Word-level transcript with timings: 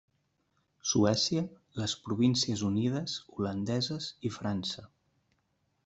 Suècia, 0.91 1.43
les 1.81 1.95
Províncies 2.07 2.65
Unides 2.71 3.21
Holandeses 3.37 4.09
i 4.31 4.35
França. 4.41 4.89